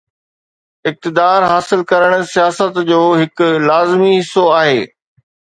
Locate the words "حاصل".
1.51-1.83